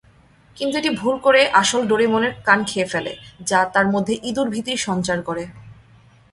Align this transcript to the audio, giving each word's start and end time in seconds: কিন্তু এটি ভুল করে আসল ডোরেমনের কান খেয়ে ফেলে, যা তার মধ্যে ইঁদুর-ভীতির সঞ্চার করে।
কিন্তু 0.57 0.75
এটি 0.77 0.89
ভুল 0.95 1.15
করে 1.19 1.41
আসল 1.53 1.81
ডোরেমনের 1.87 2.33
কান 2.45 2.59
খেয়ে 2.63 2.87
ফেলে, 2.87 3.13
যা 3.45 3.59
তার 3.73 3.87
মধ্যে 3.87 4.13
ইঁদুর-ভীতির 4.23 4.79
সঞ্চার 4.87 5.19
করে। 5.21 5.43